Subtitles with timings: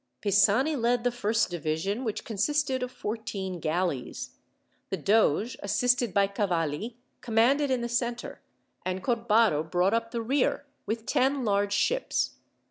[0.19, 4.31] Pisani led the first division, which consisted of fourteen galleys.
[4.89, 8.41] The doge, assisted by Cavalli, commanded in the centre;
[8.83, 12.37] and Corbaro brought up the rear, with ten large ships.